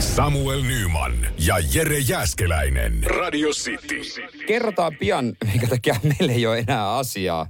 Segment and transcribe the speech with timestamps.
[0.00, 3.02] Samuel Nyman ja Jere Jäskeläinen.
[3.04, 4.00] Radio City.
[4.46, 7.46] Kerrotaan pian, minkä takia meillä ei ole enää asiaa.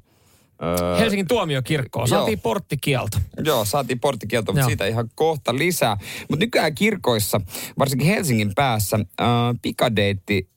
[0.63, 2.09] Öö, Helsingin tuomiokirkkoon.
[2.09, 2.43] Saatiin joo.
[2.43, 3.19] porttikielto.
[3.45, 4.69] Joo, saatiin porttikielto, mutta joo.
[4.69, 5.97] siitä ihan kohta lisää.
[6.29, 7.41] Mutta nykyään kirkoissa,
[7.79, 9.27] varsinkin Helsingin päässä, äh,
[9.63, 10.51] pikadeitti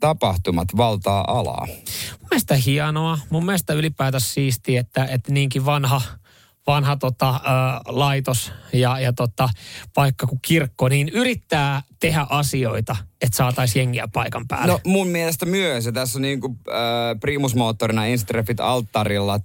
[0.00, 1.66] tapahtumat valtaa alaa.
[2.20, 3.18] Mun mielestä hienoa.
[3.30, 6.02] Mun mielestä ylipäätään siistiä, että, että niinkin vanha–
[6.66, 7.40] vanha tota, ä,
[7.86, 9.48] laitos ja, ja tota,
[9.94, 14.72] paikka kuin kirkko, niin yrittää tehdä asioita, että saataisiin jengiä paikan päälle.
[14.72, 19.40] No mun mielestä myös, ja tässä on niin kuin, äh, primusmoottorina Instrefit alttarilla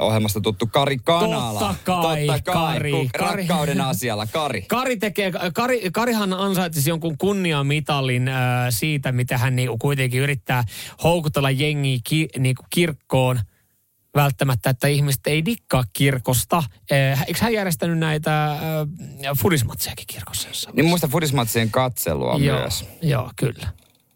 [0.00, 1.58] ohjelmasta tuttu Kari Kanala.
[1.58, 3.08] Totta kai, Totta kai Kari.
[3.18, 3.42] Kari.
[3.42, 4.62] Rakkauden asialla, Kari.
[4.62, 8.36] Kari tekee, Kari, Karihan ansaitsisi jonkun kunniamitalin äh,
[8.70, 10.64] siitä, mitä hän niinku kuitenkin yrittää
[11.02, 13.40] houkutella jengiä ki, niinku kirkkoon–
[14.14, 16.62] välttämättä, että ihmiset ei dikkaa kirkosta.
[16.90, 18.58] Eh, eikö hän järjestänyt näitä äh,
[19.38, 20.70] fudismatsejakin kirkossa?
[20.72, 22.84] Niin muista fudismatsien katselua joo, myös.
[23.02, 23.68] Joo, kyllä.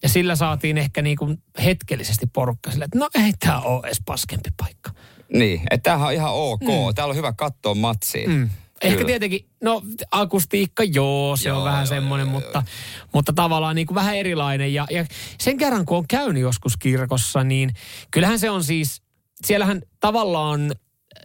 [0.02, 4.02] Ja sillä saatiin ehkä niin kuin hetkellisesti porukka sille, että no ei tämä ole edes
[4.06, 4.90] paskempi paikka.
[5.32, 6.60] Niin, että tämähän on ihan ok.
[6.60, 6.94] Mm.
[6.94, 8.30] Täällä on hyvä katsoa matsiin.
[8.30, 8.50] Mm.
[8.82, 13.08] Ehkä tietenkin, no akustiikka joo, se joo, on vähän joo, semmoinen, joo, mutta, joo.
[13.12, 14.74] mutta tavallaan niin kuin vähän erilainen.
[14.74, 15.06] Ja, ja
[15.38, 17.70] sen kerran, kun on käynyt joskus kirkossa, niin
[18.10, 19.02] kyllähän se on siis
[19.44, 20.72] siellähän tavallaan,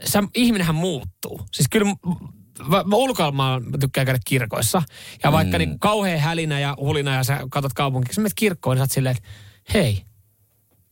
[0.04, 1.42] se, ihminenhän muuttuu.
[1.52, 1.96] Siis kyllä
[2.86, 4.82] mä ulkoilmaan mä tykkään käydä kirkoissa.
[5.24, 5.60] Ja vaikka mm.
[5.60, 8.92] niin kauhean hälinä ja hulina ja sä katsot kaupunkia, sä menet kirkkoon, niin sä oot
[8.92, 9.30] silleen, että
[9.74, 10.04] hei,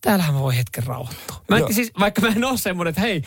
[0.01, 1.41] täällähän mä voi hetken rauhoittua.
[1.49, 3.21] Mä en, siis, vaikka mä en ole semmoinen, että hei,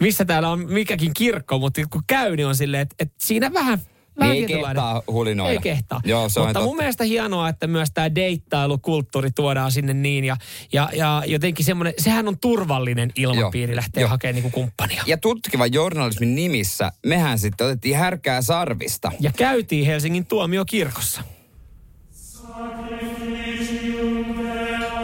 [0.00, 3.80] missä täällä on mikäkin kirkko, mutta kun käy, niin on silleen, että, että siinä Vähän
[4.20, 5.52] ei kehtaa hulinoida.
[5.52, 6.00] Ei kehtaa.
[6.04, 10.24] Joo, se Mutta on mun mielestä hienoa, että myös tämä deittailukulttuuri tuodaan sinne niin.
[10.24, 10.36] Ja,
[10.72, 13.76] ja, ja jotenkin semmoinen, sehän on turvallinen ilmapiiri Joo.
[13.76, 14.08] lähteä Joo.
[14.08, 15.02] hakemaan niinku kumppania.
[15.06, 19.12] Ja tutkivan journalismin nimissä mehän sitten otettiin härkää sarvista.
[19.20, 21.22] Ja käytiin Helsingin tuomiokirkossa.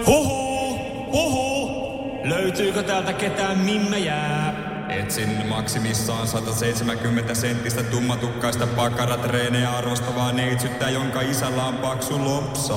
[0.06, 0.76] Huhu,
[1.12, 1.70] huhu,
[2.24, 4.51] löytyykö täältä ketään minne jää?
[4.98, 12.74] Etsin maksimissaan 170 senttistä tummatukkaista pakaratreenejä arvostavaa neitsyttä, jonka isällä on paksu lopsa.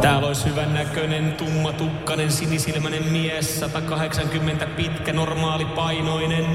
[0.00, 6.46] Täällä olisi hyvän näköinen, tummatukkainen, sinisilmäinen mies, 180 pitkä, normaali painoinen.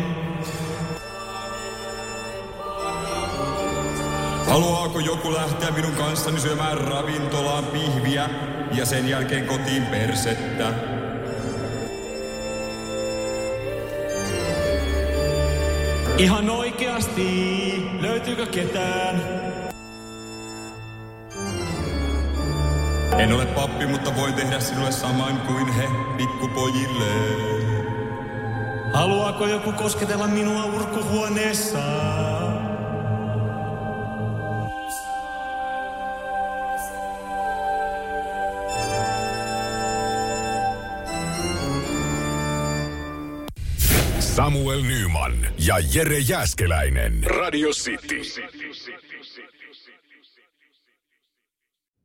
[4.47, 8.29] Haluaako joku lähteä minun kanssani syömään ravintolaan pihviä
[8.73, 10.73] ja sen jälkeen kotiin persettä?
[16.17, 19.21] Ihan oikeasti, löytyykö ketään?
[23.17, 27.05] En ole pappi, mutta voin tehdä sinulle saman kuin he pikkupojille.
[28.93, 32.40] Haluaako joku kosketella minua urkuhuoneessaan?
[44.35, 47.23] Samuel Nyman ja Jere Jäskeläinen.
[47.23, 48.21] Radio City.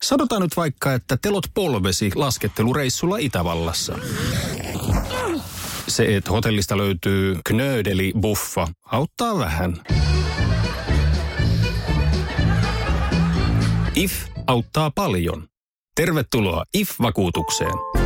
[0.03, 3.99] Sanotaan nyt vaikka, että telot polvesi laskettelureissulla Itävallassa.
[5.89, 9.83] Se, että hotellista löytyy knöydeli buffa, auttaa vähän.
[13.97, 14.13] IF
[14.47, 15.49] auttaa paljon.
[15.95, 18.06] Tervetuloa IF-vakuutukseen.